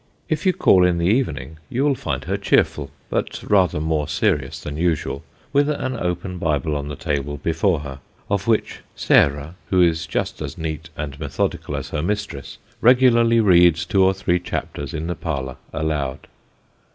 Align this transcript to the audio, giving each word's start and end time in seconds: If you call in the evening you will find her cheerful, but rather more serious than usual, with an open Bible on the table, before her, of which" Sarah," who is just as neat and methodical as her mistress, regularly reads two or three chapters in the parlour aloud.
If 0.29 0.47
you 0.47 0.53
call 0.53 0.83
in 0.83 0.97
the 0.97 1.05
evening 1.05 1.59
you 1.69 1.83
will 1.83 1.93
find 1.93 2.23
her 2.23 2.35
cheerful, 2.35 2.89
but 3.11 3.43
rather 3.47 3.79
more 3.79 4.07
serious 4.07 4.59
than 4.59 4.75
usual, 4.75 5.23
with 5.53 5.69
an 5.69 5.95
open 5.95 6.39
Bible 6.39 6.75
on 6.75 6.87
the 6.87 6.95
table, 6.95 7.37
before 7.37 7.81
her, 7.81 7.99
of 8.27 8.47
which" 8.47 8.79
Sarah," 9.05 9.53
who 9.69 9.79
is 9.79 10.07
just 10.07 10.41
as 10.41 10.57
neat 10.57 10.89
and 10.97 11.19
methodical 11.19 11.75
as 11.75 11.89
her 11.89 12.01
mistress, 12.01 12.57
regularly 12.81 13.39
reads 13.41 13.85
two 13.85 14.03
or 14.03 14.15
three 14.15 14.39
chapters 14.39 14.95
in 14.95 15.05
the 15.05 15.13
parlour 15.13 15.57
aloud. 15.71 16.25